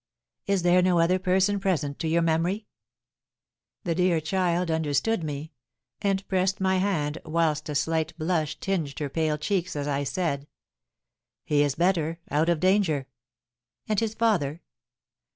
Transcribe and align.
"Is 0.47 0.63
there 0.63 0.81
no 0.81 0.97
other 0.97 1.19
person 1.19 1.59
present 1.59 1.99
to 1.99 2.07
your 2.07 2.23
memory?" 2.23 2.65
The 3.83 3.93
dear 3.93 4.19
child 4.19 4.71
understood 4.71 5.23
me, 5.23 5.51
and 6.01 6.27
pressed 6.27 6.59
my 6.59 6.77
hand, 6.77 7.19
whilst 7.23 7.69
a 7.69 7.75
slight 7.75 8.17
blush 8.17 8.59
tinged 8.59 8.97
her 8.97 9.09
pale 9.09 9.37
cheeks 9.37 9.75
as 9.75 9.87
I 9.87 10.03
said, 10.03 10.47
"He 11.45 11.61
is 11.61 11.75
better 11.75 12.17
out 12.31 12.49
of 12.49 12.59
danger." 12.59 13.05
"And 13.87 13.99
his 13.99 14.15
father?" 14.15 14.63